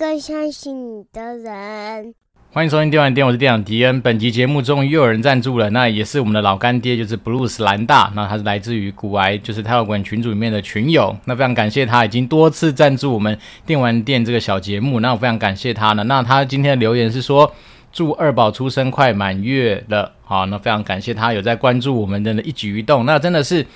[0.00, 2.14] 更相信你的人。
[2.54, 4.00] 欢迎收听电玩店，我是店长迪恩。
[4.00, 8.10] 本集节目终于又有人赞助了，那也是我们的老干爹，就是 Blues 蓝大。
[8.16, 11.14] 那他是来自于古埃，就是泰国滚群组里面的群友。
[11.26, 15.00] 那非常感谢他，已经多次赞助我们电玩店这个小节目。
[15.00, 16.02] 那我非常感谢他呢。
[16.04, 17.52] 那他今天的留言是说，
[17.92, 20.10] 祝二宝出生快满月了。
[20.24, 23.04] 好，那非常感谢他有在关注我们的一举一动。
[23.04, 23.66] 那真的是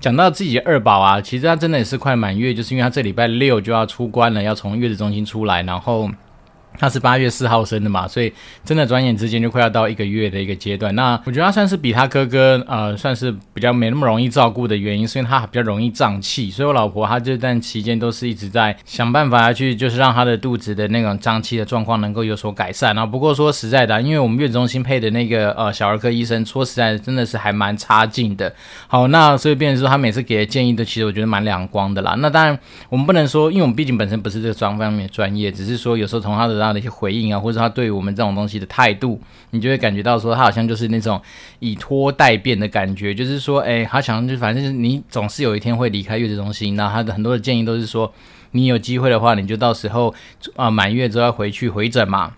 [0.00, 6.10] 讲到自己二宝啊，其实他真的也是快满月，就是因为他这礼拜六就要出关了，要从月子中心出来，然后。
[6.78, 8.32] 他是八月四号生的嘛，所以
[8.64, 10.94] 真的转眼之间就快要到一个月的一个阶段。
[10.94, 16.50] 那我觉得他算是比他哥哥呃，算是比较没那么容易照顾的原因，是因为他比较容易胀气。
[16.50, 22.92] 所以我老婆她这段期间都是一直在想办法去，就是让他的肚子的那种胀气的状况能够有所改善。
[22.94, 28.52] 然后不过说实在的，因为我们月子中心配的那个呃小儿科医生，说实在的真的是还蛮差劲的。
[28.88, 32.16] 好，那所以变成说他每次给的建议都其实我觉得蛮两光的啦。
[32.18, 36.63] 那当然我们不能说，因为我们毕竟本身不是这个专方面专业，只是说有时候从他的。
[36.64, 39.20] 他的一些回应啊，或者他对我们这种东西的态度，
[39.50, 41.20] 你就会感觉到说他好像就是那种
[41.60, 48.12] 以拖待变的感觉，就是说，哎，他想就反正是你总是有一天会离开月子中心，那他的很多的建议都是说，
[48.52, 50.14] 你有机会的话，你就到时候
[50.56, 52.32] 啊满月之后要回去回诊嘛。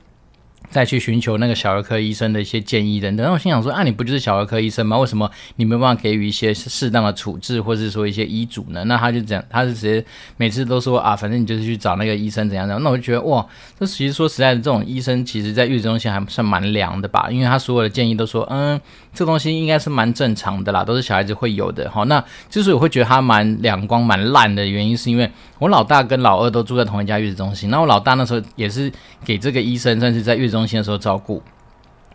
[0.71, 4.99] 再去寻求那个小儿科医生的一些建议等等，然后我心想说啊，你不就是小儿科医生吗？
[4.99, 8.85] 为什么你没有办法给予一些适当的处置，或是说一些医嘱呢？
[8.85, 10.05] 那他就讲，他是直接
[10.37, 12.83] 每次都说啊，反正你就是去找那个医生怎样怎样。
[12.83, 13.47] 那我就觉得哇，
[13.79, 18.81] 这其实说实在的，这种医生其实在月子中心还算蛮凉的吧，因为他所有的建议都说，嗯，
[19.17, 21.91] 这东西应该是蛮正常的啦，都是小孩子会有的。
[21.91, 25.29] 好，那之所以我会觉得他蛮两光蛮烂的原因，是因为
[25.59, 28.93] 我老大跟老二都住在同一家月子中心，那我老大那时候也是
[29.25, 31.43] 给这个医生算是在月子中心的时候照顾。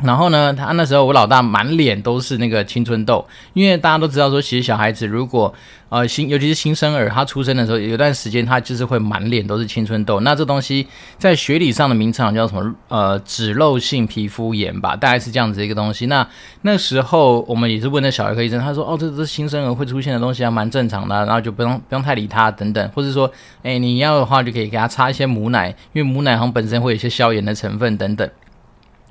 [0.04, 5.54] 然后呢，他那时候我老大满脸都是那个青春痘，因为大家都知道说，其实小孩子如果
[5.90, 10.20] 呃新，尤其是新生儿，他出生的时候有段时间他就是会满脸都是青春痘。
[10.22, 12.74] 那这东西在学理上的名称叫什么？
[12.88, 16.08] 呃，脂漏性皮肤炎吧，大概是这样子一个东西。
[16.08, 16.26] 那
[16.62, 23.32] 那时候我们也是问那小儿科医生，他说哦，这这新生儿会出现的东西还蛮正常的，然后就不用不用太理他等等，或者说，
[23.62, 28.28] 哎，你要的话就可以给他擦一些母奶，因为母奶好像本身会有一些消炎的成分等等。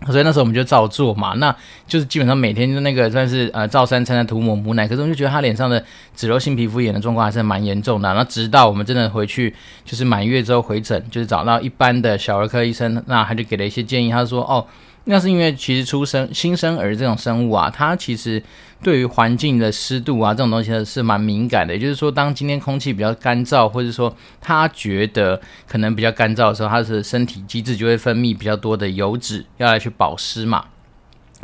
[0.06, 1.54] 所以那时候我们就照做嘛，那
[1.86, 5.84] 就是基本上每天就那个算是呃照三餐的涂抹母奶，可是我就觉得他脸上的
[6.14, 8.12] 脂漏性皮肤炎的状况还是蛮严重的。
[8.14, 14.66] 那直到我们真的回去就是满月之后回诊，就是找到一般的小儿科医生，那他就给了一些建议，他说哦。
[15.10, 18.40] 那是因为其实出生新生儿这种生物啊，它其实
[18.80, 21.74] 对于环境的湿度啊这种东西是蛮敏感的。
[21.74, 30.64] 也就是说，当今天空气比较干燥，或者说它觉得可能比较干燥的时候，它的身体机制就会分泌比较多的油脂，要来去保湿嘛。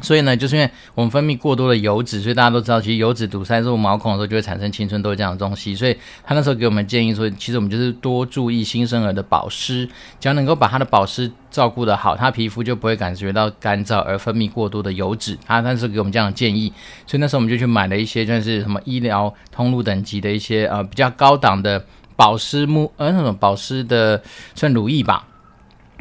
[0.02, 5.74] 所以呢，就是因为我们分泌过多的油脂，所以大家都知道，其实油脂堵塞入毛孔的时候，就会产生青春痘这样的东西。
[5.74, 9.88] 所以他那时候给我们建议说，其实我们就是多注意新生儿的保湿，
[10.20, 15.38] 只要能够把他的保湿照顾得好，他皮肤就不会感觉到干燥而分泌过多的油脂。
[15.46, 16.70] 他那时候给我们这样的建议，
[17.06, 21.82] 所以那时候我们就去买了一些，就是什么医疗通路等级的一些呃比较高档的
[22.16, 24.22] 保湿木呃那种保湿的
[24.54, 25.26] 算乳液吧。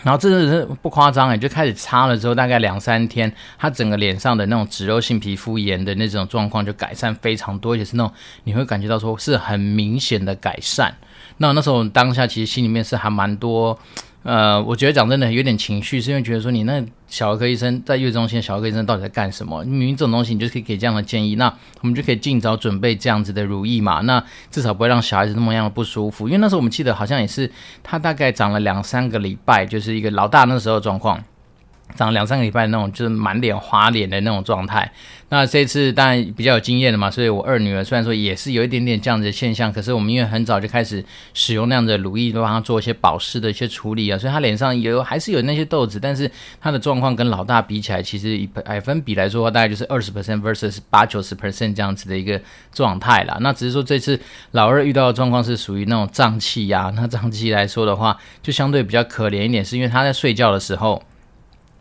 [0.03, 8.13] 然后真的是不夸张哎，就开始擦了之后，大概两三天，他整个脸上的那种脂肉性皮肤炎的那种状况就改善非常多，而且是那种
[8.44, 10.94] 你会感觉到说是很明显的改善。
[11.38, 13.78] 那那时候当下其实心里面是还蛮多。
[14.23, 19.63] 呃，我觉得讲真的有点情绪，是因为觉得说你那小儿科医生在月中心的小儿科医生到底在干什么？
[19.66, 21.45] 明明这种东西你就可以给这样的建议，那
[21.81, 26.28] 我们就可以尽早准备这样子的乳液嘛，那至少不会让小孩子那么样的不舒服。
[26.28, 27.51] 因为那时候我们记得好像也是
[27.84, 31.24] 他大概长了两三个礼拜，就是一个老大那时候状况。
[31.96, 34.91] 长两三个礼拜那种，就是满脸花脸的那种状态。
[35.29, 41.03] 那这次当然比较有经验了嘛，所以我二女儿虽然说也是有一点点这样子的现象，可是我们因为很早就开始
[41.34, 46.30] 使用那样的乳液，都帮她做一些保湿的一些处理啊，所以她脸上有还是有那些痘子，但是
[46.62, 52.39] 她的状况跟老大比起来，其实以百分比来说的话，大概就是二十 percent versus 八九十 percent 这样子的一个
[52.71, 53.38] 状态啦。
[53.42, 54.19] 那只是说这次
[54.51, 61.01] 老二遇到的状况是属于那种胀气呀，那胀气来说的话，就相对比较可怜一点，是因为他在睡觉的时候。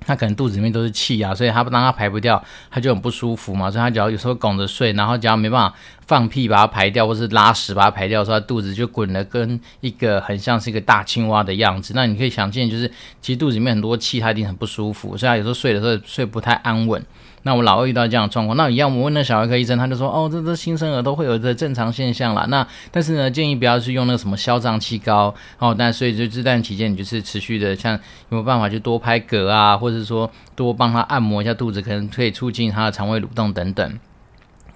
[0.06, 3.70] 他可能肚子里面都是气啊，所以他当他排不掉，他就很不舒服嘛。
[3.70, 11.92] 所以他只要有时候拱着睡，然后只要没办法放屁把它排掉，或是拉屎把它排掉的时候，他肚子就滚得跟一个很像是一个大青蛙的样子。
[11.96, 12.90] 那你可以想见，就是
[13.20, 17.04] 其实肚子里面很多气，他一定很不舒服，所以他有时候睡的时候睡不太安稳。
[17.44, 22.46] 那我老二遇到这样的状况，那一样，我问那小儿科医生，他就说，哦，这这新生儿都会有这正常现象啦。
[22.48, 25.74] 那但是呢，建议不要去用那个什么消胀气膏哦。
[25.78, 27.98] 但所以就这段期间，你就是持续的，像有
[28.30, 33.98] 没有办法去多拍嗝啊，或者说多帮他按摩一下肚子，可能可以促进他的肠胃蠕动等等。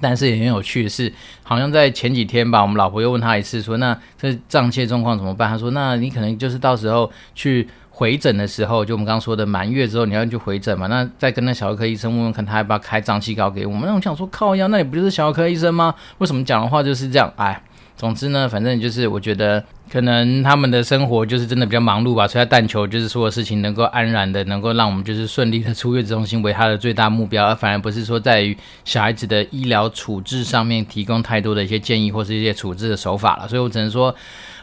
[0.00, 1.12] 但是也很有趣的是，
[1.42, 7.66] 好像在前几天吧，我们老婆又问他一次，说：“那这胀气状况怎么办？”他说：“那你可能就是到时候去
[7.98, 10.86] 回诊的时候，就我们刚刚说的满月之后，你要去回诊嘛。
[10.86, 13.82] 那再跟那小儿科医生问问看，他要不要开胀气膏给我们？
[13.86, 15.92] 那我想说，靠腰，那你不就是小儿科医生吗？
[16.18, 17.32] 为什么讲的话就是这样？
[17.34, 17.60] 哎。”
[17.98, 19.60] 总之呢，反正就是我觉得
[19.90, 33.48] 可能他们的生活就是真的比较忙碌吧，所以他但求就是所有事情能够安然的，能够让我们就是顺利的出月子中心为他的最大目标，而反而不是说在于小孩子的医疗处置上面提供太多的一些建议或是一些处置的手法了。
[33.48, 34.14] 所以我只能说，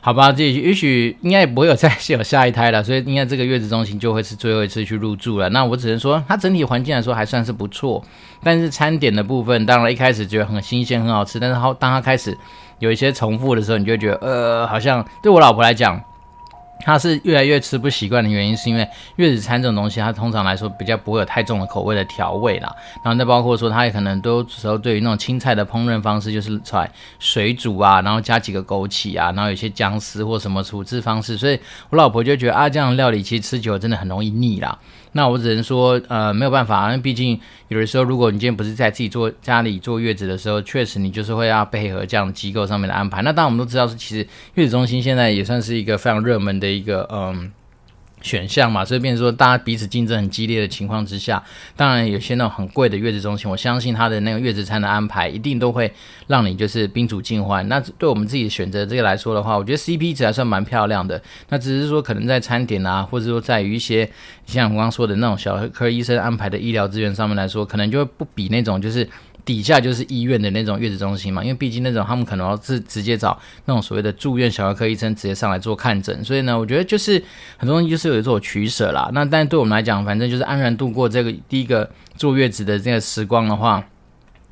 [0.06, 5.50] 好吧，这也许应该也不会有再有下一胎了，所以应该这个月子中心就会是最后一次去入住了。
[5.50, 8.04] 那我只能说，它整体环境来说还算是不错，
[8.44, 12.38] 但是餐点的部分，当然一开始觉得很新鲜很好吃，但是后当它开始。
[12.80, 16.00] 有一些重复的时候，你就觉得，呃，好像对我老婆来讲，
[16.86, 22.74] 他是越来越吃不习惯的原因，是因为月子餐这种东西，它通常来说比较不会有太重的口味的调味啦。
[23.04, 31.60] 然后再包括说，他也可能都时候对于那种青菜的烹饪方式，就是来水煮啊，然后加几个枸杞啊，然后有些姜丝或什么处置方式，所以
[31.90, 34.78] 我老婆就觉得啊，这样料理其实吃久了真的很容易腻啦。
[35.18, 37.40] 那我只能说，呃，没有办法，因为毕竟
[37.70, 43.22] 有的时候，如果你今天不是在自己坐家里坐月子的时候，确实你就是会要配合这样的机构上面的安排。
[43.22, 47.50] 那当然我们都知道，是其实月子中心现在也算是一个非常热门的一个，嗯。
[48.26, 51.42] 选项嘛，所以变成说大家彼此竞争很激烈的情况之下，
[51.76, 55.94] 当然有些那种很贵的月子中心，我相信他的那个月子餐的安排一定都会
[56.26, 57.66] 让你就是宾主尽欢。
[57.70, 61.22] 那对我们自己选择这个来说的话，我觉得 CP 值还算蛮漂亮的。
[61.50, 64.10] 那只是说可能在餐点啊，或者说在于一些
[64.48, 69.08] 像我刚刚说的那种小儿科医生安排的医疗资源上面来说，可能就会不比那种就是。
[69.46, 77.24] 底下就是医院的那种月子中心嘛，因为毕竟那种他们可能要是直接找那种所谓的住院小儿科医生直接上来做看诊，所以呢，我觉得就是
[77.58, 79.10] 很多东西就是有一种取舍啦。
[79.14, 83.86] 那但对我们来讲，反正就是安然度过这个第一个坐月子的这个时光的话，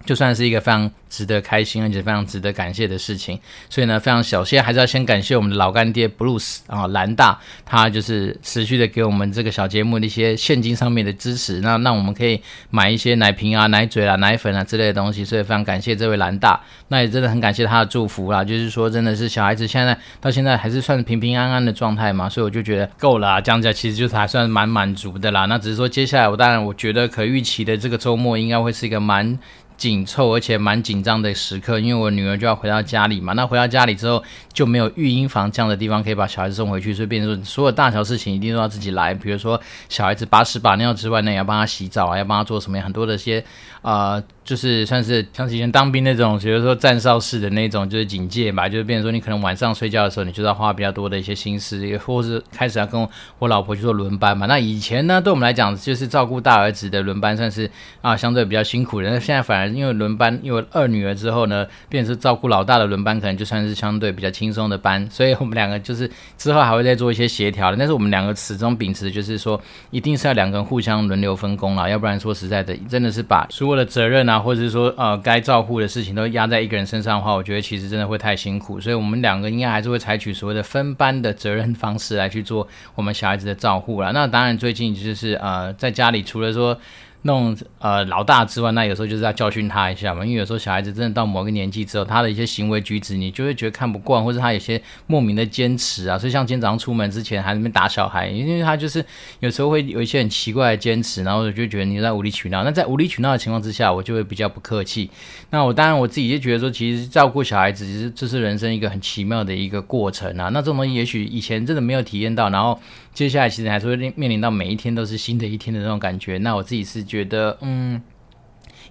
[0.05, 0.91] 就算是一个非常。
[1.13, 3.39] 值得开心，而且非常值得感谢的事情。
[3.69, 12.41] 所以呢，非常小，现在还是要先感谢我们的老干爹 Bruce 啊，兰大，他就是持续的给我们这个小节目的一些现金上面的支持，那让我们可以
[12.71, 15.23] 买一些奶瓶啊、奶嘴啊、奶粉啊之类的东西。
[15.23, 18.43] 所以非常感谢这位兰大，那也真的很感谢他的祝福啦。
[18.43, 25.45] 就是说，真的是小孩子现在到现在还是算平平安安的状态嘛，所以我就觉得够了啊，这样子其实就是还算蛮满足的啦。
[25.45, 29.37] 那只是说接下来，我当然我觉得可预期的这个周末应该会是一个蛮。
[29.83, 33.33] 紧凑而且蛮紧张的时刻，因为我女儿就要回到家里嘛。
[33.33, 39.13] 那回到家里之后就没有育婴房这样的地方可以把小孩子送回去，所以变成所有大小事情一定都要自己来。
[39.13, 39.59] 比如说
[39.89, 43.43] 小孩子把屎把尿之外呢，也要帮他洗澡啊，要帮他做什么很多的一些
[43.81, 44.23] 啊。
[44.43, 53.07] 就是算是像以前当兵那种，比如说站哨式的那种，就是警戒吧，就是变成说你可能晚上睡觉的时候，你就要花比较多的一些心思，也或是开始要跟
[53.39, 54.45] 我老婆去做轮班嘛。
[54.45, 57.69] 那以前呢，对我们来讲，就是照顾大儿子的轮班算是
[58.01, 59.09] 啊相对比较辛苦的。
[59.09, 65.07] 那现在反而因为轮班，因为二女儿之后呢，变成是照顾老大的轮班，可能就算是相对比较轻松的班。
[65.09, 67.77] 所以我们两个就是之后还会再做一些协调的。
[67.77, 74.32] 但是我们两个始终秉持就是说，一定是要两个人互相轮流分工了，要不然说实在的，真的是把所有的责任啊。
[74.33, 84.11] 啊，或者是说，呃，该照顾的事情都压在一个人身上的话，我觉得其实真的会太辛苦，所以我们两个应该还是会采取所谓的分班的责任方式来去做我们小孩子的照顾了。
[84.11, 86.77] 那当然，最近就是呃，在家里除了说。
[87.25, 96.19] 那种呃老大之外，那有时候就是要教训他一下嘛，因为有时候小孩子真的到某个年纪之后，他的一些行为举止，你就会觉得看不惯，或者他有些莫名的坚持啊。
[96.19, 99.03] 所以像今天早上出门之前还在那边打小孩，因为他就是
[99.39, 102.63] 有时候会有一些很奇怪的坚持，然后就觉得你在无理取闹。
[102.63, 105.09] 那在无理取闹的情况之下，我就会比较不客气。
[105.49, 110.49] 那我当然我自己就觉得说，其实照顾小孩子，其实这是人生一个很奇妙的一个过程啊。
[110.49, 112.77] 那这种东西也许以前真的没有体验到，然后。
[113.13, 116.37] 接下来其实还是会面临到每一天都是新的一天的那种感觉。
[116.39, 118.01] 那我自己是觉得，嗯，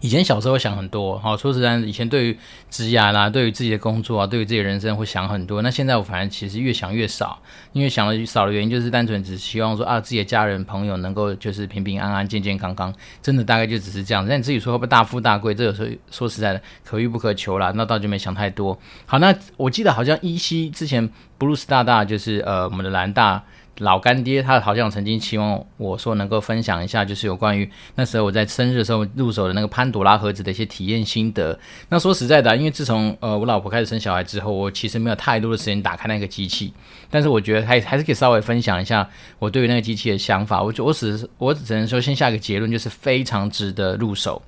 [0.01, 2.39] 以前小时候想很多，好说实在，以前对于
[2.71, 5.61] 职业啦，对于自己的工作啊，对于自己的人生会想很多。
[5.61, 7.41] 那现在我反正其实越想越少，
[7.73, 14.25] 因为想的少的原因就是单纯只希望说啊，自己的家人朋友能够就是平平安安、健健康康，真的大概就只是这样。
[14.29, 15.53] 那你自己说会不会大富大贵？
[15.53, 17.73] 这有时候说实在的，可遇不可求啦。
[17.75, 18.79] 那倒就没想太多。
[19.05, 23.43] 好，那我记得好像依稀之前布鲁斯大大就是呃我们的兰大。
[23.83, 31.59] 老干爹，他好像曾经期望我说能够分享一下，就是有关于那时候我在生日的时候入手的那个潘朵拉盒子的一些体验心得。
[31.89, 36.73] 那说实在的，因为自从呃我老婆开始生小孩之后，我其实没有太多的时间打开那个机器，
[37.11, 39.09] 但是我觉得还还是可以稍微分享一下
[39.39, 40.63] 我对于那个机器的想法。
[40.63, 44.41] 我我只我只能说先下个结论，就是非常值得入手。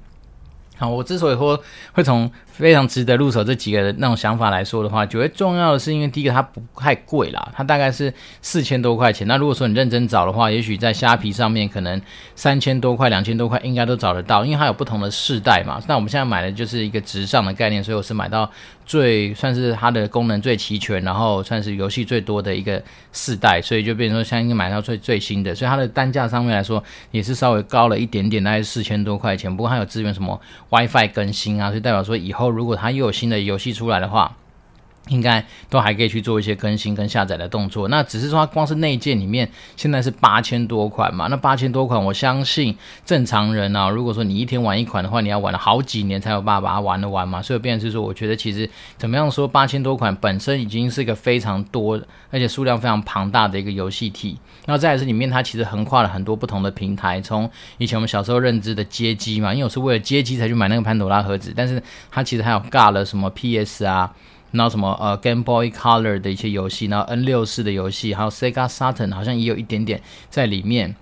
[0.77, 1.59] 好，我之所以说
[1.93, 8.13] 会从非常值得入手这几个那种想法来说的话，觉得重要的是因为第一个它不太贵啦，它大概是
[8.43, 9.27] 四千多块钱。
[9.29, 12.01] 那如果说你认真找的话，也许在虾皮上面可能
[12.35, 15.81] 三千多块、两千多块应该都找得到，因为它有不同的世代嘛。
[15.87, 18.51] 那我们现在买的就是一个直上的概念，所以我是买到
[18.87, 29.55] 最算是它的功能最齐全，然后算是游戏最多的一个四代，所以就变成说相应买到最最新的，所以它的单价上面来说也是稍微高了一点点，大概四千多块钱。
[29.55, 34.37] 不过它有支援什么？WiFi 更新啊，所以代表说以后如果它又有新的游戏出来的话，
[35.09, 37.89] 应该都还可以去做一些更新跟下载的动作。
[37.89, 47.43] 那只是说它光是内建里面现在是八千多款嘛，那八千多款，我相信正常人啊，如果说你一天玩一款的话，你要玩了好几年才有办法把它玩得完嘛。
[47.43, 54.39] 所以变成是说，我觉得其实怎么样说，八千多款本身已经是一个非常多而且数量非常庞大的一个游戏体。
[54.67, 64.11] 那再来是里面它其实横跨了很多不同的平台，从以前我们小时候认知的街机嘛，因为我是为了街机才去买那个潘朵拉盒子，但是它其实还有尬了什么 PS 啊。
[64.55, 70.95] 那什么呃 Game Boy Color 的一些游戏，然后 N 六四的游戏，还有 Sega Saturn 好像也有一点点在里面。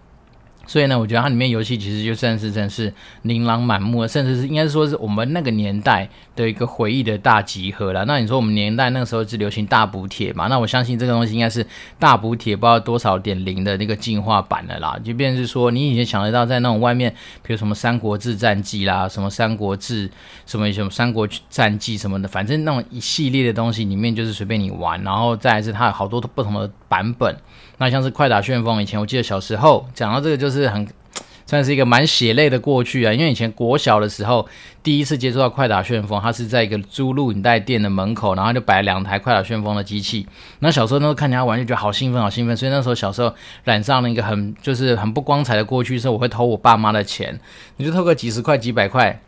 [0.67, 2.93] 所以呢，我觉得它里面游戏其实就算是真是
[3.23, 8.05] 琳琅满目，甚至是应该是说是我们那个年代的一个回忆的大集合了。
[8.05, 10.47] 那你说我们年代那个时候是流行大补帖嘛？
[10.47, 11.67] 那我相信这个东西应该是
[11.99, 14.99] 大补帖不知道多少点零的那个进化版的啦。
[15.03, 20.09] 就便是说，你以前想得到在那种外面，比如什么《三国志战记》啦，什么《三国志》
[20.47, 25.03] 什么什么《三国战记》什么的，反正那种一系列的东西里面就是随便你玩。
[25.03, 27.37] 然后再是它有好多不同的版本。
[27.83, 30.87] 那像是快打旋风，以前我记得小时候讲到这个，就是很
[31.45, 33.13] 算是一个蛮血泪的过去啊。
[33.13, 34.49] 因为以前国小的时候，
[34.85, 40.25] 第一次接触到快打旋风，它是在一个租录影带店的门口，然后就摆两台快打旋风的机器。
[40.61, 42.57] 那小时候那时候看人家玩，就觉得好兴奋，好兴奋。
[42.57, 43.35] 所以那时候小时候
[43.65, 47.41] 染上了一个很就是很不光彩的过去，是我会偷我爸妈的钱，
[47.79, 49.21] 你就偷个几十块、几百块。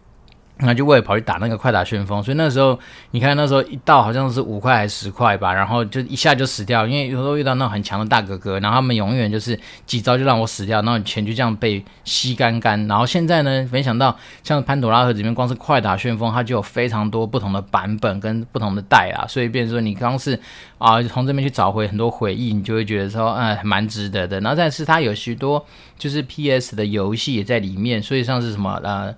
[0.58, 2.78] 那就为了跑去打那个快打旋风，所以那时候
[3.10, 12.86] 你看那时候一到好像是五块还是十块吧，然后就一下就死掉，因为有时候遇到那种很强的大哥哥，然后他们永远就是几招就让我死掉，然后钱就这样被吸干干。
[12.86, 20.38] 然后现在呢，没想到像潘朵拉盒子里面光是快打旋风，它就有非常多不同的版本跟不同的代啊，所以变成说你刚是
[20.78, 24.40] 啊从这边去找回很多回忆，你就会觉得说嗯蛮值得的。
[24.40, 25.66] 然后再是它有许多
[25.98, 29.12] 就是 PS 的游戏也在里面，所以像是什么呃。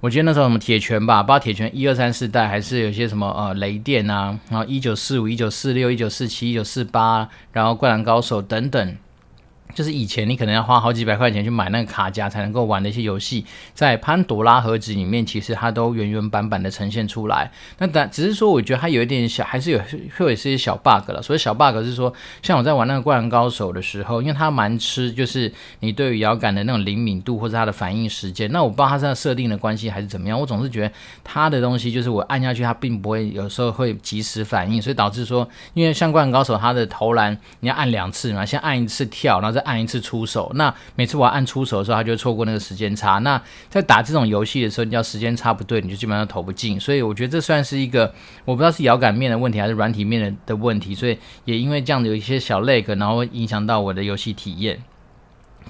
[0.00, 8.96] 我记得那时候什么铁拳吧，不知道铁拳一二三四代，还是有些什么呃雷电啊，然后一九四五、一九四六、一九四七、一九四八，然后灌篮高手等等。
[9.78, 17.48] 就是以前你可能要花好几百块钱去买那个卡夹才能够玩的一些游戏，在潘朵拉盒子里面，其实它都原原版版的呈现出来。
[17.78, 19.78] 那但只是说，我觉得它有一点小，还是有
[20.16, 21.22] 会有一些小 bug 了。
[21.22, 28.50] 所以小 bug 是说，像我在玩那个灌篮高手的时候，因为它蛮吃，就是你对于摇杆的那种灵敏度或者它的反应时间。
[28.50, 30.92] 那我不知道它是设定的关系还是怎么样，我总是觉得
[31.22, 43.18] 它的东西就是我按下去，它并不会有时候会及时反应，所以导致说，因为像灌篮高手它的投篮你要按两次嘛，先按一次跳，然后再按一次出手，那每次我要按出手的时候，他就错过那个时间差。
[43.18, 46.80] 那在打这种游戏的时候，你要时间差不对，你就基本上投不进。
[46.80, 48.14] 所以我觉得这算是一个，
[48.46, 50.94] 我不知道是摇杆面的问题还是软体面的的问题。
[50.94, 54.82] 所以也因为这样子有一些小 lag，然后影响到我的游戏体验。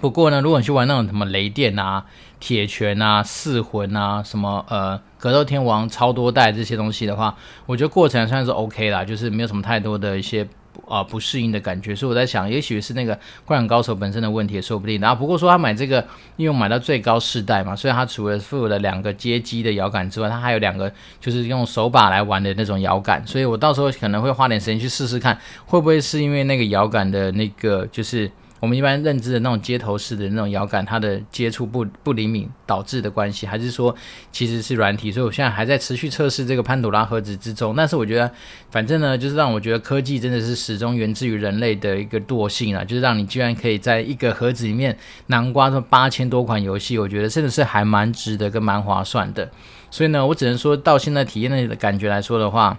[0.01, 2.05] 不过呢，如果你去玩那种什么雷电啊、
[2.39, 7.35] 铁拳啊、四魂啊、什么呃格斗天王超多代这些东西的话，
[7.67, 10.47] 我觉得过程算是 OK 啦，就是没有什么太多的一些。
[10.87, 15.01] 啊，不适应的感觉，所以我在想，也许是那个灌篮高手本身的问题也说不定。
[15.01, 16.07] 然后不过说他买这个，
[16.37, 23.27] 因为买到最高世代嘛，所以他除了附了两个街机的摇杆之外，他还有两个就是用手把来玩的那种摇杆。
[23.27, 28.31] 所以我到时候可能会花点时间去试试看，会不会是因为那个摇杆的那个就是。
[28.61, 33.95] 我们一般认知的那种街头式的那种摇杆，它的接触不不灵敏导致的关系，还是说
[34.33, 35.13] 其实是软体？
[35.13, 37.75] 所以我现在还在持续测试这个潘朵拉盒子之中。
[37.77, 38.31] 但是我觉得，
[38.71, 44.97] 反正呢，就是让我觉得科技真的是始终源自于人类的一个惰性啊，就是让你居然可以在一个盒子里面
[45.27, 49.49] 南瓜这八千多款游戏，我觉得真的是还蛮值得跟蛮划算的。
[49.91, 52.77] 所以呢，我只能说到现在体验的感觉来说的话，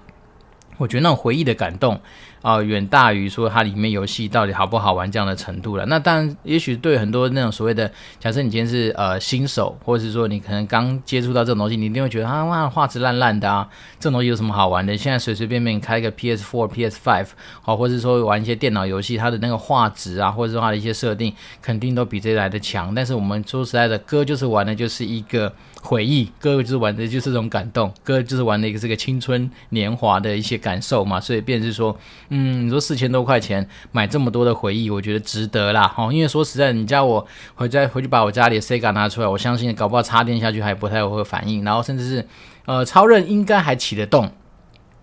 [0.77, 1.99] 我觉得那种回忆的感动。
[2.41, 5.85] 啊、远大于说它里面游戏到底好不好玩这样的程度了。
[5.87, 13.67] 那当然，也许对很多那种所谓的，假设你今天是呃新手，或者是说你可能刚接触到这种东西，你一定会觉得啊，哇，画质烂烂的啊，
[13.99, 14.95] 这种东西有什么好玩的？
[14.95, 17.27] 现在随随便便开一个 PS4、PS5，
[17.61, 22.95] 好，或者说玩一些电脑游戏，它的那个画质啊，或者说它的一些设定，肯定都比这来的强。
[22.95, 31.19] 但是我们说实在的，歌就是玩的就是一个回忆，歌就是玩的就是这种感动，歌就是玩的一个这个青春年华的一些感受嘛。
[31.19, 31.97] 所以便是说。
[32.29, 35.93] 嗯，你说四千多块钱买这么多的回忆，我觉得值得啦。
[35.97, 42.27] 哦，因为说实在，你叫我回再回去把我家里的 Sega 拿出来，我相信搞不好插电下去还不太会反应，然后甚至是
[42.65, 44.31] 呃超任应该还起得动。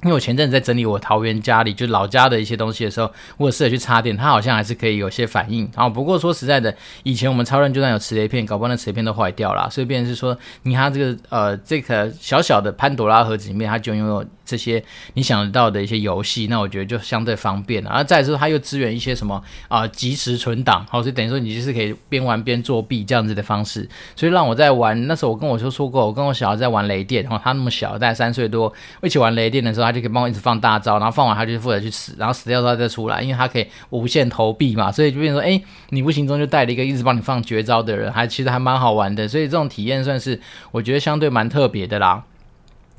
[0.02, 5.68] 因为我前阵子在整理我桃园家里就老家的一些东西的时候，我试着去插电，它好像还是可以有些反应。
[5.74, 14.82] 然后不过说实在的，以前我们超人就算有磁碟片，搞不好那磁碟片都坏掉了，所以变成是说，你看这个呃这个小小的潘朵拉盒子里面，它就拥有这些
[15.14, 17.90] 你想得到的一些游戏，那我觉得就相对方便了。
[17.90, 23.86] 然后再来说，它又支援一些什么啊即时存档，好，所以等于说你就是可以边玩边作弊这样子的方式。
[24.14, 28.72] 所以让我在玩那时候，我跟我就说过，我跟我小孩在玩雷电，然后他那么小，大概三岁多，
[29.02, 35.60] 一起玩雷电的时候，他就可以帮我一直放大招，然后放完他就负责去死，然后死掉之后再出来，因为他可以无限投币嘛，所以就变成说，哎，
[35.90, 42.22] 你无形中就带了一个一直帮你放绝招的人，还其实还蛮好玩的，所以这种体验算是我觉得相对蛮特别的啦。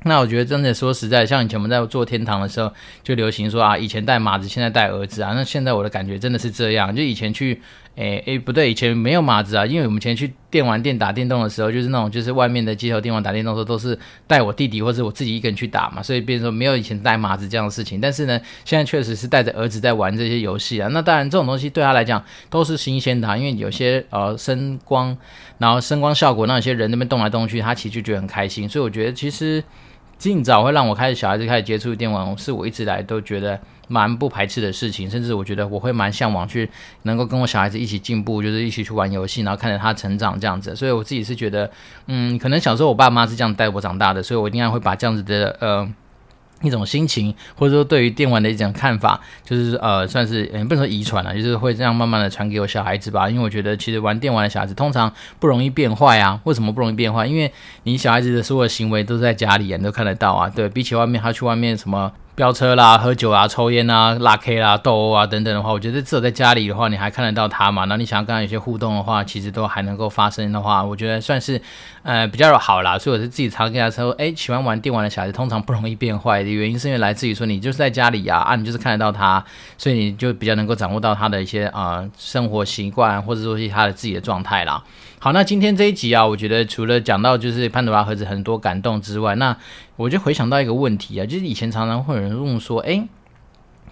[0.04, 5.32] 那我觉得真的说实在，像以前我们在做天堂的时候，就流行说啊，以前带马子，现在带儿子啊。
[5.34, 7.60] 那现在我的感觉真的是这样，就以前去，
[7.98, 18.00] 诶、欸、诶、不对，以前没有马子啊，因为我们以前去电玩店打电动的时候，就是那种就是外面的街头电玩打电动的时候，都是带我弟弟或者我自己一个人去打嘛，所以变成说没有以前带马子这样的事情。
[18.00, 20.88] 但是呢，现在确实是带着儿子在玩这些游戏啊。
[20.92, 25.16] 那当然这种东西对他来讲都是新鲜的，因为有些呃声光，
[25.58, 28.68] 然后声光效果，那有些人那边动来动去，他其实就觉得很开心。
[28.68, 29.64] 所以我觉得其实。
[30.18, 36.68] 尽早会让我开始小孩子开始接触电玩，是我一直来都觉得蛮不排斥的事情，甚至我觉得我会蛮向往去
[37.04, 40.74] 能够跟我小孩子一起进步，就是一起去玩游戏，然后看着他成长这样子。
[40.76, 41.70] 所以我自己是觉得，
[42.06, 45.88] 嗯，可能小时候我爸妈是这样带我长大的，所以我应该会把这样子的呃。
[46.62, 53.28] 一种心情，或者说对于电玩的一种看法，就是呃，算是嗯，不能说遗传了，就是会这样慢慢的传给我小孩子吧。
[53.30, 56.40] 因为我觉得其实玩电玩的小孩子通常不容易变坏啊。
[56.44, 57.26] 为什么不容易变坏？
[57.26, 57.52] 因为
[57.84, 60.48] 你小孩子的所有行为都在家里，你都看得到啊。
[60.48, 62.12] 对，比起外面，他去外面什么。
[62.38, 67.84] 飙车啦、喝酒啊、抽烟啊、拉 K 啦、斗殴啊等等的话，我觉得只有在家里的话，你还看得到他嘛？
[67.86, 71.60] 那你想要跟他有些互动的话，其实都还能够发生的话，我觉得算是
[72.04, 72.96] 呃比较好啦。
[72.96, 79.44] 所以我是自己常跟他说，诶，喜欢玩电玩的小孩通常不容易变坏的原因，是因为来自于说你就是在家里呀，啊，你就是看得到他，
[79.76, 84.80] 所以你就比较能够掌握到他的一些啊、生活习惯，或者说是他的自己的状态啦。
[85.20, 89.56] 好，那今天这一集啊，我觉得除了讲到就是潘多拉盒子很多感动之外，那
[89.96, 93.02] 我就回想到一个问题啊，就是以前常常会有人问说，诶。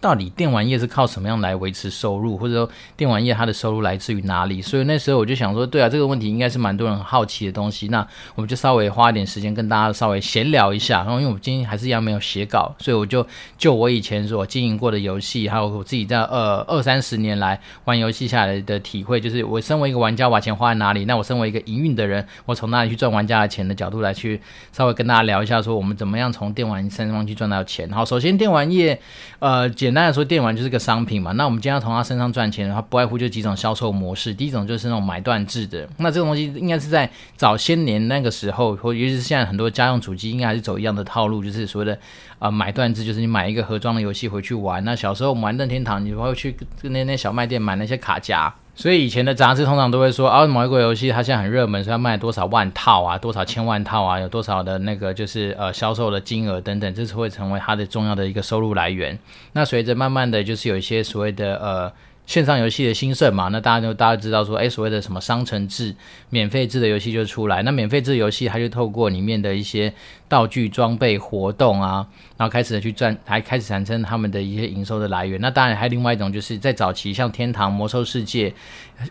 [0.07, 4.63] 到底电玩业是靠什么样来维持收入，或者说电玩业它的收入来自于哪里？
[4.63, 7.89] 所以那时候我就想说，对啊，这个问题应该是蛮多人很好奇的东西。
[7.89, 10.99] 那我们就稍微花一点时间跟大家稍微闲聊一下。
[10.99, 13.27] 然后因为我今天还是一样没有写稿，所以我就
[13.59, 21.05] 就我以前所经营过的游戏，还有我自己在呃二三十年来玩游戏下来的体会，就是我身为一个玩家，把钱花在哪里？
[21.07, 24.41] 那我身为一个营运的人，我从哪里去赚玩家的钱的角度来去
[24.71, 27.91] 稍微跟大家聊一下，说我们怎么样从电玩身上去赚到钱。
[27.91, 29.01] 好，首先电玩业
[29.41, 31.33] 呃简单来说，电玩就是个商品嘛。
[31.33, 34.35] 那我们今天要从它身上赚钱的话，不外乎就几种销售模式。
[34.35, 35.89] 第一种就是那种买断制的。
[35.97, 41.99] 那这个东西应该是在早些年那个时候，或尤其是现在很多家用主机，应该还是走一样的套路，就是所谓的
[42.39, 44.85] 啊买断制，就是你买一个盒装的游戏回去玩。
[44.85, 48.55] 那小时候我们玩任天堂，你会去那那小卖店买那些卡夹。
[48.77, 59.19] 所以以前的杂志通常都会说啊，某一个游戏它现在很热门，所以要卖多少万套啊，多少千万套啊，有多少的那个就是呃销售的金额等等，这是会成为它的重要的一个收入来源。
[59.55, 61.93] 那随着慢慢的就是有一些所谓的呃。
[62.27, 65.95] 线上游戏的兴盛嘛，那大家就大家知道说，诶，所谓的什么商城制、
[66.29, 67.63] 免费制的游戏就出来。
[67.63, 69.93] 那免费制游戏，它就透过里面的一些
[70.29, 72.05] 道具、装备、活动啊，
[72.37, 75.41] 然后开始的去赚，还开始产生他们的一些营收的来源。
[75.41, 78.53] 那当然还有另外一种，就是在早期像天堂、魔兽世界，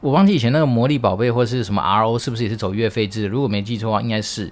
[0.01, 3.27] 我忘记以前那个魔力宝贝或是什么 RO 是不是也是走月费制？
[3.27, 4.51] 如果没记错的话，应该是。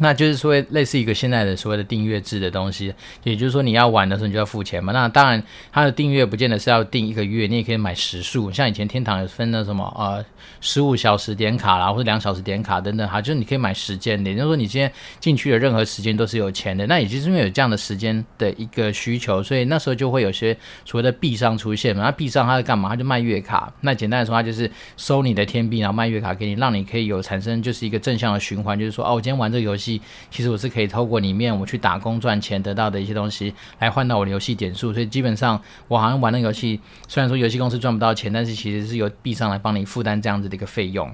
[0.00, 4.92] 那就是说，类似一个现在的所谓的订阅制的东西，也就是说，你要玩的时候你就要付钱嘛。
[4.92, 8.50] 那当然，它的订阅不见得是要订一个月，你也可以买时数。
[8.50, 10.24] 像以前天堂有分的什么呃，
[10.60, 16.84] 十五小时点卡啦，或者两小时点卡等等哈，就是你可以买时间的，也就是说你今天进去的任何时间都是有钱的。
[16.88, 22.02] 那也就是因为有这样的时间的一个需求，所以那时候就会有些所谓的币商出现嘛。
[22.02, 22.88] 那币商它是干嘛？
[22.88, 23.72] 它就卖月卡。
[23.82, 29.83] 那简单来说，它就是收你的天币，然后卖月卡给你，让你可以有产生就是一个正向的循环，就是说哦，我今天玩这个游戏。
[30.30, 41.12] 其实我是可以透过里面我去打工赚钱得到的一些东西来换到我的游戏点数，所以基本上我好像玩那个游戏，虽然说游戏公司赚不到钱，但是其实是由币上来帮你负担这样子的一个费用。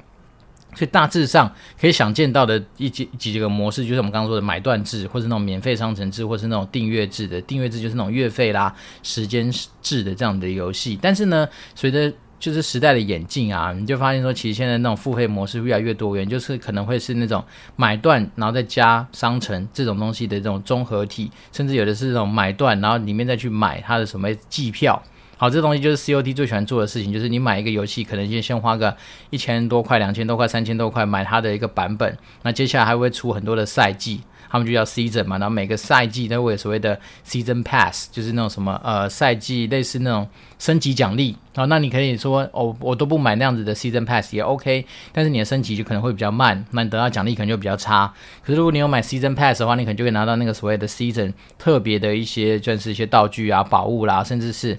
[0.73, 7.41] 所以大致上可以想见到的一几几个模式，就是我们刚刚说的买断制，或是那种免费商城制，或是那种订阅制的。
[7.41, 9.53] 订阅制就是那种月费啦、时间
[9.83, 10.97] 制的这样的游戏。
[11.03, 17.45] 但是呢，随着就是时代的演进啊，你就发现说，其实现在那种付费模式越来越多元，就是可能会是那种
[17.77, 25.01] 买断然后再加商城这种东西的这种综合体，甚至有的是这种买断然后里面再去买它的什么季票。
[25.37, 28.95] 好，这东西就是 COD 最喜欢做的事情，就是你买一个游戏，可能先先花个
[29.31, 34.21] 一千多块、两千多块、三千多块买它的一个版本，那接下来还会出很多的赛季。
[34.51, 41.37] 他们就叫 season 嘛，然后每个赛季都会有所谓的 season pass，就是那种什么呃赛季类似那种升级奖励。
[41.55, 48.13] 好，那你可以说哦，我都不买那样子的 season pass 也 OK，但是你的升级就可能会比较慢，那你得到奖励可能就比较差。
[48.43, 54.79] 可是如果你有买 season pass 的话，你可能就会拿到那个所谓的 season 特别的一些，就是一些道具啊、宝物啦，甚至是。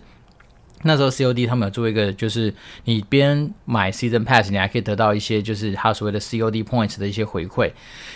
[0.84, 2.54] 那时候 COD 他们有做一个，就是
[2.86, 7.72] 你边买 Season Pass，你还可以得到一些，就是它所谓的 COD Points 的一些回馈。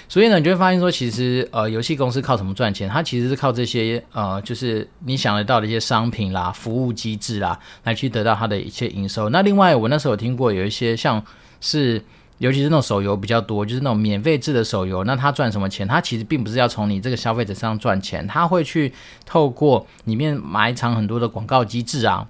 [0.08, 2.90] 所以呢，你就会发现说，其实呃，游戏公司靠什么赚钱？
[2.90, 9.30] 它其实是靠这些呃，就是你想得到的一些商品啦、服务机制啦，来去得到它的一些营收。
[9.30, 11.24] 那另外，我那时候有听过有一些像
[11.62, 12.02] 是，
[12.40, 15.88] 尤其是那种手游比较多，就是那种免费制的手游，那它赚什么钱？
[15.88, 18.92] 它其实并不是要从你这个消费者身上赚钱，它会去
[19.26, 22.28] 透过里面埋藏很多的广告机制啊。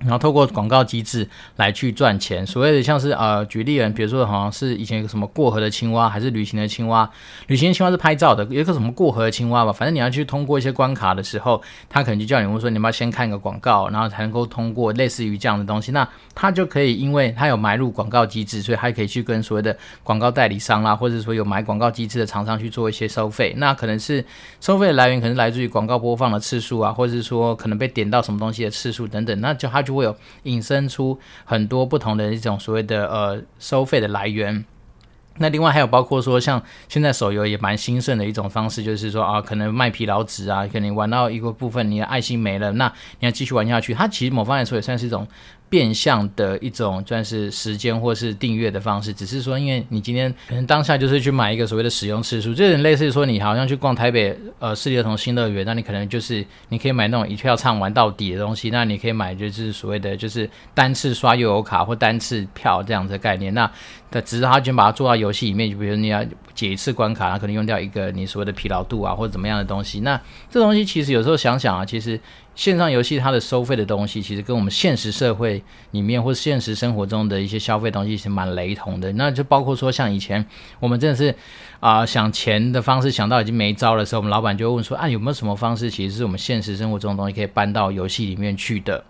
[0.00, 7.08] 然后透过广告机制来去赚钱，所谓的像是呃，举例人，比如说好像是以前有个什么过河的青蛙，还是旅行的青蛙，
[7.46, 24.22] 旅行的青蛙是拍照的，有一个什么过河的青蛙吧，反正你要去通过一些关卡的时候，他可能就叫你问说，你要不要先看一个广告，然后才能够通过，类似于这样的东西，那他就可以，因为他有埋入广告机制，所以他可以去跟所谓的广告代理商啦，或者说有买广告机制的厂商去做一些收费，那可能是
[24.60, 34.64] 收费的来源可能来自于广告播放的次数啊，或者是说可能被点到什么东西的次数等等，那就他就会有引申出很多不同的一种所谓的呃收费的来源。
[35.38, 43.94] 那另外还有包括说，像现在手游也蛮兴盛的一种方式，就是说啊，可能卖疲劳值啊，可能玩到一个部分，你的爱心没了，那你要继续玩下去。
[43.94, 45.26] 它其实某方面来说也算是一种。
[45.68, 63.68] 变相的一种算是时间或是订阅的方式，只是说，因为你今天可能当下就是去买一个所谓的使用次数，这种类似于说你好像去逛台北呃市立儿童新乐园，那你可能就是你可以买那种一票唱玩到底的东西，那你可以买就是所谓的就是单次刷悠游卡或单次票这样子的概念，那
[64.10, 66.24] 的只是他先把它做到游戏里面，就比如你要
[66.54, 72.20] 解一次关卡，然后可能用掉一个你所谓的疲劳度啊或者怎么样的东西，那这东西其实有时候想想啊，其实。
[72.56, 79.12] 线上游戏它的收费的东西，其实跟我们现实社会里面或现实生活中的一些消费东西是蛮雷同的。
[79.12, 80.44] 那就包括说，像以前
[80.80, 81.32] 我们真的是
[81.78, 89.04] 啊、想钱的方式想到已经没招的时候，我们老板就会问说啊有没有什么方式，其实是我们现实生活中的东西可以搬到游戏里面去的。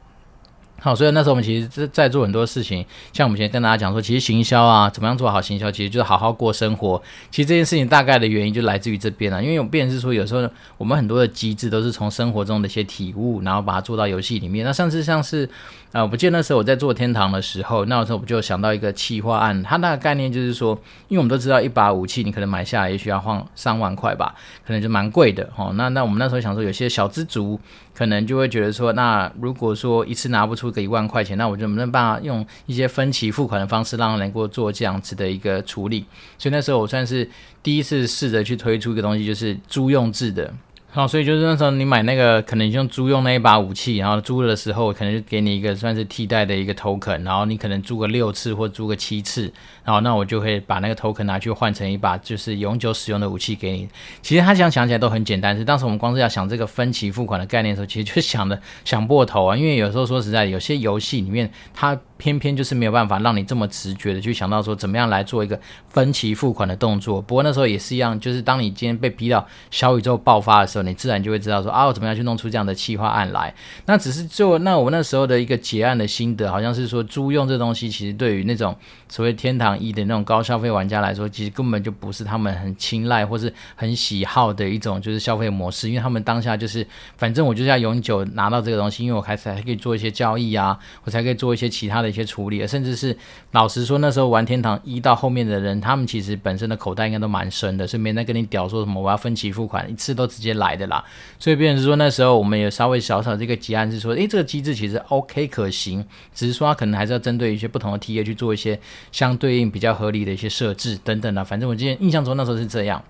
[0.78, 7.02] 好，所以那时候我们其实在在做很多事情，像我们以前跟大家讲说，其实行销啊，怎么样做好行销，其实就是好好过生活。
[7.30, 14.64] 其实这件事情大概的原因就来自于这边了，因为我们变是说，有时候我们很多的机制都是从生活中的一些体悟，然后把它做到游戏里面。
[14.64, 15.48] 那上次像是。
[15.92, 24.34] 啊，我不记得那时候我在做天堂的时候，那时候我就想到一个企划案，它那个概念就是说，因为我们都知道一把武器你可能买下来也许要花三万块吧，
[24.66, 25.72] 可能就蛮贵的哦。
[25.74, 27.58] 那那我们那时候想说，有些小资族
[27.96, 36.04] 可能就会觉得说，那如果说一次拿不出个一万块钱，那我就能不能办法用一些分期付款的方式，让他能够做这样子的一个处理。
[36.36, 37.26] 所以那时候我算是
[37.62, 40.52] 第一次试着去推出一个东西，就是租用制的。
[40.90, 49.52] 好、哦，所以就是那时候你买那个，可能用租用那一把武器，然后租的时候可能就给你一个算是替代的一个 token，然后你可能租个六次或租个七次，
[49.86, 53.88] 然后那我就会把那个 token 拿去换成一把就是永久使用的武器给你。
[54.20, 61.98] 其实他想想起来都很简单，是当时我们光是要想这个分期付款的概念的时候，其实就想的想破头啊，因为有时候说实在，有些游戏里面它。
[62.18, 67.20] 偏偏就是没有办法让你这么直觉的去想到说怎么样来做一个分期付款的动作。
[67.20, 73.54] 不过那时候也是一样，就是当你今天被逼到小宇宙爆发的时候，你自然就会知道说啊，我怎么样去弄出这样的企划案来。
[73.84, 78.74] 那只是做那我那时候的一个结案的心得，好像是说租用这东西，其实对于那种
[79.08, 86.84] 所谓天堂一的那种高消费玩家来说，其实根本就不是他们很青睐或是很喜好的一种就是消费模式，因为他们当下就是
[87.18, 92.06] 反正我就是要永久拿到这个东西，因为我开始还可以做一些交易啊，我才可以做一些其他的。
[92.06, 93.14] 一些处理，甚至是
[93.50, 101.04] 老实说，那时候玩天堂一到后面的人，他们其实本身的口袋应该都蛮深的，所以没人跟你屌说什么我要分期付款，一次都直接来的啦。
[101.38, 108.78] 所以，变成是说那时候我们也稍微小小这个结案是说，诶，这个机制其实 OK 可行，只是说它可能还是要针对一些不同的 TA 去做一些
[109.12, 111.44] 相对应比较合理的一些设置等等啊。
[111.44, 113.02] 反正我记得印象中那时候是这样。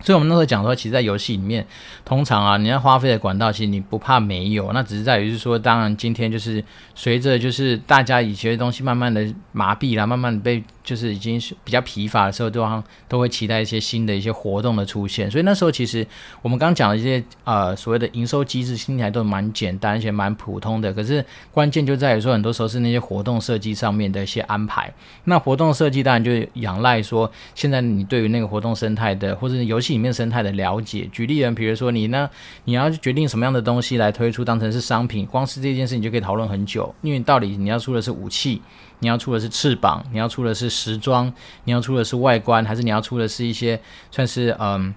[0.00, 1.66] 所以，我们那时候讲说，其实，在游戏里面，
[2.04, 6.62] 通常啊，你要花费的管道，其实你不怕没有，那只是在于是说，当然，今天就是
[6.94, 10.62] 随着就是大家以前的东西慢慢的麻痹了，慢慢的被。
[10.88, 15.30] 就是已经是比较疲乏的时候，都都会期待一些新的一些活动的出现。
[15.30, 16.06] 所以那时候其实
[16.40, 20.90] 我们刚讲的一些呃所谓的营收机制，听起来都蛮简单而且蛮普通的。
[20.90, 21.22] 可是
[21.52, 24.90] 关键就在于说，很多时候是那些活动设计上面的一些安排。
[25.24, 31.06] 那活动设计当然就仰赖说，现在你对于那个活动生态的或者游戏里面生态的了解。
[31.12, 32.30] 举例人，比如说你呢，
[32.64, 38.62] 你要决定什么样的东西来推出当成是商品，光是这件事你就可以讨论很久，因为到底你要出的是武器。
[39.00, 41.32] 你要出的是翅膀，你要出的是时装，
[41.64, 43.80] 你要出的是外观，还是你要出的是一些
[44.10, 44.94] 算是嗯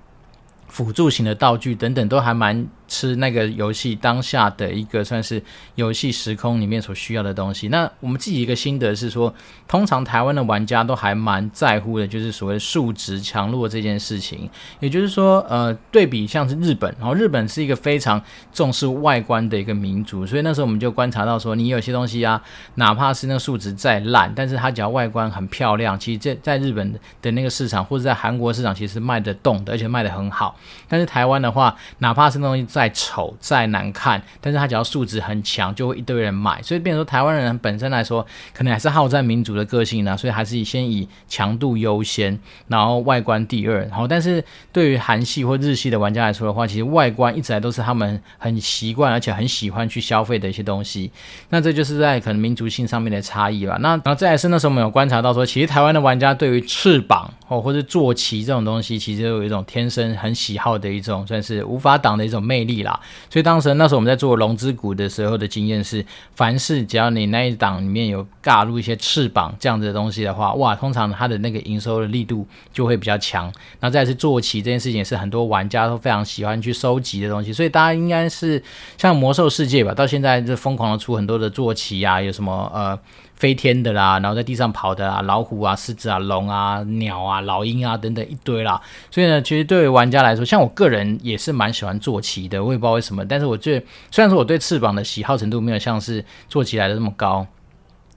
[0.67, 2.67] 辅助型的道具等等，都还蛮。
[2.91, 5.41] 吃那个游戏当下的一个算是
[5.75, 7.69] 游戏时空里面所需要的东西。
[7.69, 9.33] 那我们自己一个心得是说，
[9.65, 14.49] 通常台湾的玩家都还蛮在乎的，就是所谓数值强弱这件事情。
[14.81, 22.41] 也就是说，呃，对比像是日本，然后日本是一个非常重视外观的一个民族，所以那时候我们就观察到说，你有些东西啊，
[22.75, 30.57] 哪怕是那个数值再烂，但是它只要外观很漂亮，其实在在日本的那个市场或者在韩国市场，其实卖得动的，而且卖得很好。
[30.89, 36.59] 但是台湾的话，哪怕是那东西再再丑再难看，但是它只要素质很强，就会一堆人买。
[36.63, 43.81] 所以，变成说台湾人本身来说，可能还是好战民族的个性呢，所以还是先以强度优先，然后外观第二。
[43.81, 51.11] 然后，但是对于韩系或日系的玩家来说的话，其实外观一直来都是他们很习惯而且很喜欢去消费的一些东西。
[51.49, 53.77] 那这就是在可能民族性上面的差异吧。
[53.79, 62.70] 那然后再来是那时候我们有观察到说，其实台湾的玩家对于翅膀哦或者坐骑这种东西，其实有一种天生很喜好的一种算是无法挡的一种魅力。
[62.83, 66.03] 啦，所以当时那时候我们在做龙之谷的时候的经验是，
[66.33, 73.51] 凡是只要你那一档里面有尬入一些翅膀这样子的东西的话，哇，通常它的那个营收的力度就会比较强。
[73.81, 77.53] 那再是坐骑这件事情，也是很多玩家都非常喜欢去收集的东西。
[77.53, 78.63] 所以大家应该是
[78.97, 82.97] 像魔兽世界吧，到现在就疯狂的出很多的坐骑啊，有什么呃。
[83.41, 88.79] 飞天的啦，然后在地上跑的啊，老虎啊、狮子啊、龙啊、鸟啊、老鹰啊等等一堆啦。
[89.09, 93.25] 所以呢，其实对于玩家来说，像我个人也是蛮喜欢坐骑的，我也不知道为什么。
[93.25, 97.43] 但是我觉得，虽然说我对翅膀的喜好程度没有像是坐骑来的那么高。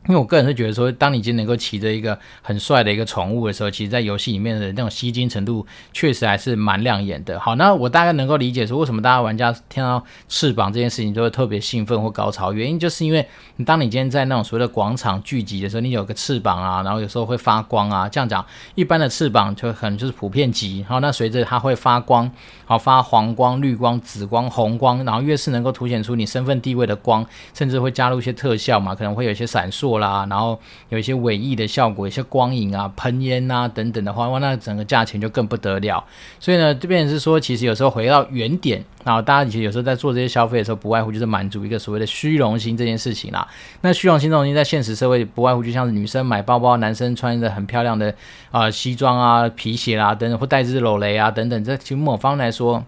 [0.07, 7.40] 因为我个人是觉得说，当你今天能够骑着一个很帅的一个宠物的时候，其实，在游戏里面的那种吸睛程度，确实还是蛮亮眼的。
[7.40, 18.07] 好，那我大概能够理解说，为什么大家玩家听到翅膀这件事情都会特别兴奋或高潮，原因就是因为你当你今天在那种所谓的广场聚集的时候，你有个翅膀啊，然后有时候会发光啊。
[18.07, 22.31] 这样讲，一般的翅膀就可能就是普遍级，好，那随着它会发光，
[22.67, 29.93] 好，发黄光、绿光、紫光、红光，然后越是能够凸显出你身份地位的光，甚至会加入一些特效嘛，可能会有一些闪烁。
[29.98, 36.04] 啦，然后有一些尾翼的效果，一些光影啊、喷烟啊等等的话，哇，那整个价钱就更不得了。
[36.38, 43.46] 所以呢，这边也是说，其实有时候回到原点，然后大家其实有时候在做这些消费的时候，不外乎就是满足一个所谓的虚荣心这件事情啦。
[43.80, 48.14] 那虚荣心这种东西，在现实社会不外乎就像是女生买包包，男生穿着很漂亮的
[48.50, 52.85] 啊、西装啊、皮鞋啦等等，或戴着劳雷啊等等，这其实某方来说。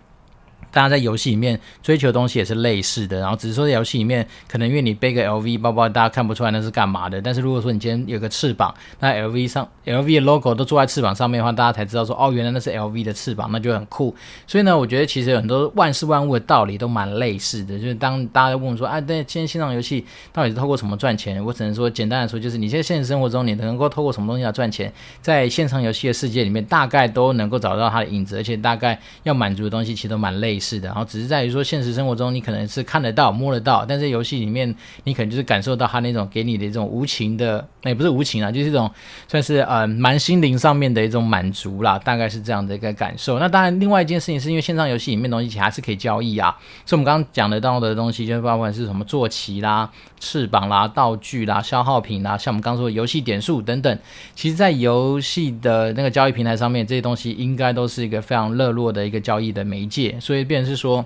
[0.76, 7.18] 大家在游戏里面追求的东西也是类似的，然后只是说在游戏里面，可能因为你背个 LV 包包，大家看不出来那是干嘛的。
[7.18, 14.14] 但是如果说你今天有个翅膀，那 LV 上 LV 的 logo 都坐在翅膀上面的话，大家才知道说哦，原来那是 LV 的翅膀，那就很酷。
[14.46, 17.78] 所以呢，我觉得其实有很多万事万物的道理都蛮类似的。
[17.78, 21.42] 就是当大家都问说啊，那今天线上游戏到底是透过什么赚钱？
[21.42, 30.65] 我只能说简单的说，就是你现在现实生活中你能够透过什么东西来赚钱，在线上游戏的世界里面，大概都能够找到它的影子，而且大概要满足的东西其实都蛮类似。
[30.66, 34.74] 是的，然后只是在于说，现实生活中你可能是看得到、摸得到，但是游戏里面
[35.04, 38.90] 你可能就是感受到他那种给你的一种无情的，也不是无情啊，就是一种
[39.28, 43.38] 算是呃蛮心灵上面的一种满足啦，大概是这样的一个感受。
[43.38, 53.98] 那当然，另外一件事情是因为线上游戏里面的东西其实还是可以交易啊，所以我们刚刚讲得到的东西，就是包括是什么坐骑啦、翅膀啦、道具啦、消耗品啦，像我们刚刚说的游戏点数等等，
[54.34, 61.04] 其实在游戏的那个交易平台上面，这些东西应该都是一个非常热络的一个交易的媒介，所以变成是说。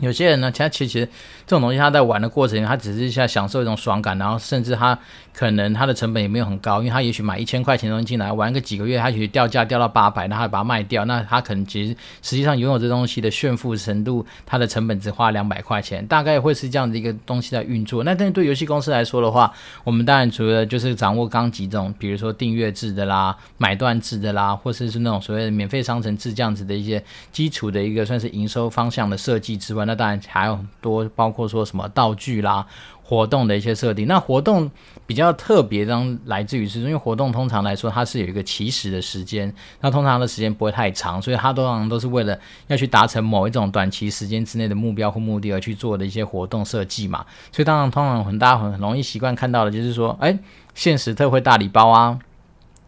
[0.00, 1.04] 有些人呢，他其实
[1.46, 4.96] 这种东西，他在玩的过程，他只是在享受一种爽感，然后甚至他
[5.32, 18.04] 可能他的成本也没有很高，因为他也许买一千块钱东西进来玩个几个月，他也许掉价掉到八百，然后把它卖掉，那他可能其实实际上拥有这东西的炫富程度，它的成本只花两百块钱，大概会是这样的一个东西在运作。
[18.04, 29.87] 那但是对游戏公司来说的话，我们当然除了就是掌握刚几种，比如说订阅制的啦、买断制的啦，或者是那种所谓的免费商城制这样子的一些基础的一个算是营收方向的设计之外。
[29.88, 32.66] 那当然还有很多，包括说什么道具啦、
[33.02, 34.06] 活动的一些设定。
[34.06, 34.70] 那活动
[35.06, 47.24] 比较特别，当来自于是，因为活动通常来说它是有一个起始的时间，那通常的时间不会太长，所以它通常都是为了要去达成某一种短期时间之内的目标或目的而去做的一些活动设计嘛。
[47.50, 50.38] 所以当然通常很大家很容易习惯看到的就是说，哎，
[50.74, 52.18] 限时特惠大礼包啊。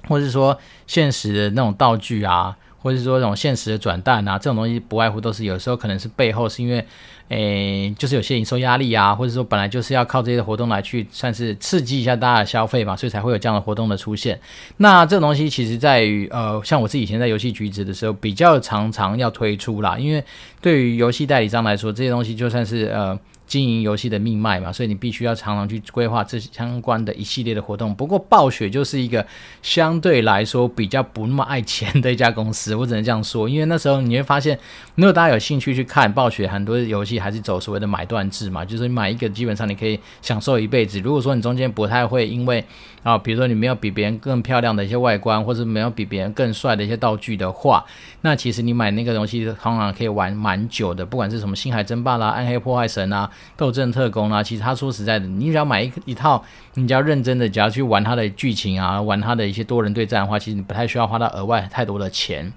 [0.09, 2.57] 或者是说现实的那种道具啊。
[2.83, 6.85] 或者是说这种现实的转蛋啊，这种东西不外乎都是有时候可能是背后是因为，
[7.29, 14.41] 诶，就是有些营收压力啊，或者说本来就是要靠这些活动来去算是刺激一下大家的消费嘛，所以才会有这样的活动的出现。
[14.79, 20.25] 那这种东西其实在于呃，像我自己以前在游戏局子的时候，比较常常要推出啦，因为
[20.61, 23.19] 对于游戏代理商来说，这些东西就算是呃。
[23.51, 27.93] 经营游戏的命脉嘛，所以你必须要常常去规划这相关的一系列的活动。
[27.93, 29.27] 不过暴雪就是一个
[29.61, 33.49] 相对来说比较不那么爱钱的一家公司，我只能这样说。
[33.49, 34.57] 因为那时候你会发现，
[34.95, 41.01] 如果大家有兴趣去看暴雪，很多游戏还是走所谓的买断制嘛，就是买一个基本上你可以享受一辈子。
[41.01, 42.65] 如果说你中间不太会因为
[43.03, 47.85] 啊，比如说你没有比别人更漂亮的一些外观，或者没有比别人更帅的一些道具的话，
[48.21, 53.31] 那其实你买那个东西通常可以玩蛮久的，不管是什么星海争霸啦、暗黑破坏神啊。
[53.57, 62.53] 斗阵特工啊，其实他说实在的，你只要买一一套，你只要认真的，只要去玩它的剧情啊，玩它的一些多人对战的话，其实你不太需要花到额外太多的钱。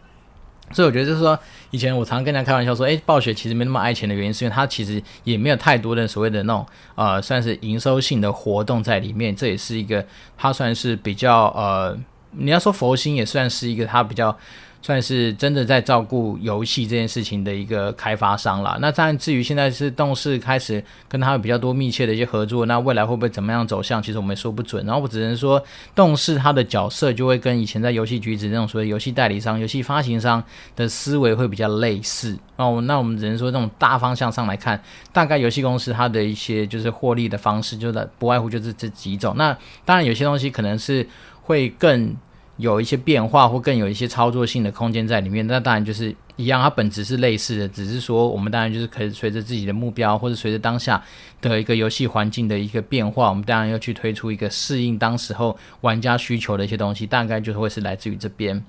[0.71, 1.37] 所以我觉得就是说，
[1.71, 9.35] 以前我常常跟人家开玩笑说，诶，暴雪其实没那么爱钱的原因，是因为它其实也没有太多的所谓的那种呃，算是营收性的活动在里面。
[9.35, 10.05] 这也是一个
[10.37, 11.97] 它算是比较呃，
[12.31, 14.35] 你要说佛心也算是一个它比较。
[14.83, 18.77] 算是真的在照顾游戏这件事情的一个开发商了。
[18.81, 24.03] 那当然，至于现在是动视开始跟他有比较多密切的一些合作，那未来会不会怎么样走向？
[24.03, 24.85] 其实我们也说不准。
[24.85, 25.63] 然后我只能说，
[25.95, 30.43] 动视它的角色就会跟以前在游戏局子那种所谓游戏代理商、游戏发行商
[30.75, 32.37] 的思维会比较类似。
[32.57, 34.77] 哦，那我们只能说，这种大方向上来看，
[35.13, 39.33] 大概游戏公司它的一些就是获利的方式，就是不外乎就是这几种。
[39.37, 41.07] 那当然，有些东西可能是
[41.43, 42.13] 会更。
[42.57, 51.03] 有一些变化或更有一些操作性的空间在里面，那当然就是一样，它本质是类似的，只是说我们当然就是可以随着自己的目标或者随着当下
[51.41, 58.63] 的一个游戏环境的一个变化，我们当然要去推出一个适应当时候玩家需求的一些东西，大概就会是来自于这边。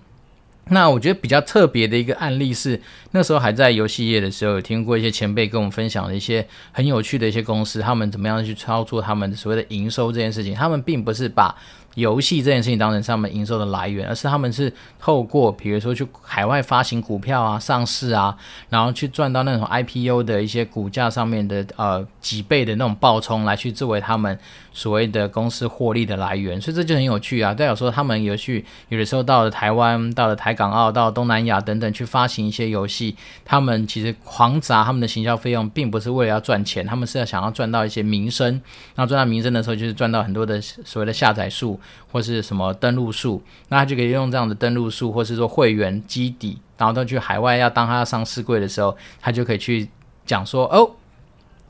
[0.68, 11.54] 那我觉得比较特别的一个案例是，那时候还在游戏业的时候，有听过一些前辈跟我们分享的一些很有趣的一些公司，他们怎么样去操作他们所谓的营收这件事情，他们并不是把。
[11.94, 18.36] 游戏这件事情当成是他们营收的来源，而是他们是透过比如说去海外发行股票啊、上市啊，
[18.68, 24.38] 然后去赚到那种 IPO 的一些股价上面的呃几倍的那种暴冲，来去作为他们
[24.72, 26.60] 所谓的公司获利的来源。
[26.60, 27.54] 所以这就很有趣啊！
[27.54, 38.60] 代表说他们有去有的时候到了台湾、到了台港澳、到东南亚等等去发行一些游戏，他们其实狂砸他们的行销费用，并不是为了要赚钱，他们是要想要赚到一些名声。
[38.96, 41.78] 那赚到名声的时候，就是赚到很多的所谓的下载数。
[42.10, 49.88] 或是什么登录数，那他就可以用这样的登录数，或是说会员基底，然后他去海外要当他要上市柜的时候，他就可以去
[50.26, 50.90] 讲说哦。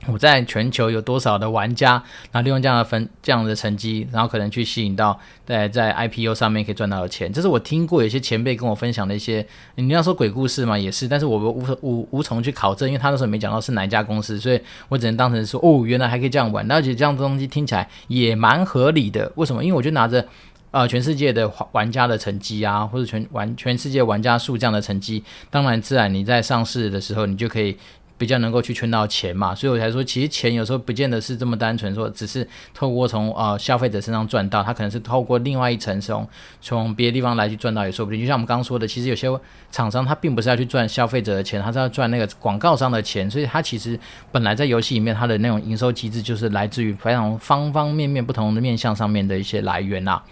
[0.07, 1.93] 我在全球有多少的玩家，
[2.31, 19.33] 然后利用这样的分这样的成绩，然后可能去吸引到在在 IPO 上面可以赚到的钱，这是我听过有些前辈跟我分享的一些，你要说鬼故事嘛，也是，但是我无无无从去考证，因为他那时候没讲到是哪一家公司，所以我只能当成说哦，原来还可以这样玩，而且这样的东西听起来也蛮合理的。
[19.37, 19.65] 为什么？
[19.65, 20.27] 因为我就拿着
[20.71, 27.77] 呃全世界的玩家的成绩啊，或者全玩全世界玩家数这样的成绩，当然自然你在上市的时候，你就可以。
[28.17, 36.27] 比较能够去圈到钱嘛，所以我才说，其实钱有时候不见得是这么单纯，说只是透过从呃消费者身上赚到，他可能是透过另外一层从
[36.61, 38.21] 从别的地方来去赚到也说不定。
[38.21, 39.29] 就像我们刚刚说的，其实有些
[39.71, 43.99] 厂商他并不是要去赚消费者的钱，他是要赚那个广告商的钱，所以他其实
[44.31, 50.25] 本来在游戏里面他的那种营收机制就是来自于非常方方面面不同的面向上面的一些来源呐、啊。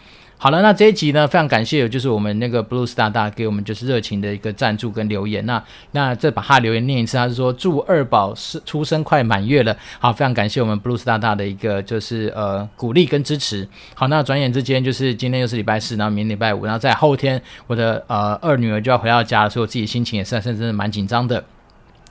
[0.42, 5.46] 好了，那这一集呢，非常感谢，就是我们那个 Blues 大大给我们就是热情的一个赞助跟留言。
[5.46, 9.76] 那那再把他留言念一次，他是说祝二宝是出生快满月了。
[10.00, 13.68] 好，非常感谢我们 Blues 大大的一个就是呃鼓励跟支持。
[13.94, 21.44] 好，那转眼之间就是今天又是礼拜四，然后明天礼拜五，然后在后天我的呃二女儿就要回到家了，所以我自己心情也是甚至蛮紧张的。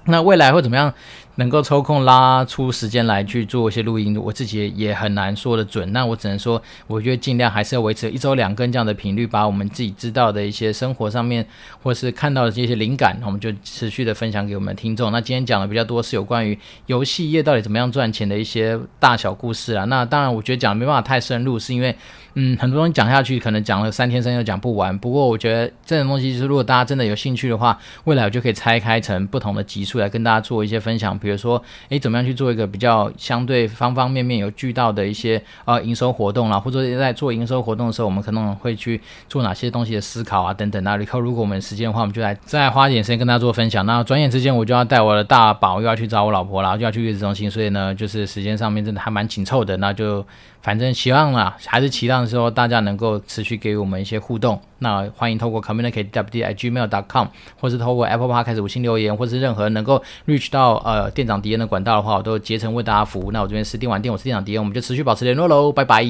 [0.05, 0.91] 那未来会怎么样？
[1.35, 5.91] 能够抽空拉出时间来去做一些录音，我自己也很难说得准。
[5.91, 11.45] 那我只能说，我觉得尽量还是要维持一周两更这样的频率，把我们自己知道的一些生活上面
[11.81, 15.11] 或是看到的这些灵感，我们就持续的分享给我们听众。
[15.11, 19.85] 那今天讲的比较多是有关于游戏业到底怎么样赚钱的一些大小故事啊。
[19.85, 21.95] 那当然，我觉得讲的没办法太深入，是因为
[22.35, 24.97] 嗯，很多东西讲下去可能讲了三天三夜讲不完。
[24.97, 31.17] 不过我觉得这种东西就是，如果大家真的有兴趣的话，未来我就可以拆开成不同的集数来跟大家做一些分享。
[31.19, 40.97] 比如说，诶，怎么样去做一个比较相对方方面面有巨到的一些呃营收活动啦，或者在做营收活动的时候，我们可能会去做哪些东西的思考啊，等等啊。
[40.97, 43.85] 以后如果我们时间的话，我们就来再花点时间跟大家做分享。
[43.85, 50.25] 那转眼之间，我就要带我的大宝又要去找我老婆了，就要去月子中心，所以呢，就是时间上面真的还蛮紧凑的，那就。
[50.61, 54.61] 反正希望啦，还是期望说大家能够持续给我们一些互动。
[54.79, 57.27] 那欢迎透过 communicatewd@gmail.com，
[57.59, 63.31] 或是透过 Apple Park 开始五星留言，或是任何能够 reach 到呃店长迪恩的管道的话，我都竭诚为大家服务。
[63.31, 66.03] 那我这边是电玩店，我是店长迪恩，我们就持续保持联络喽，拜拜。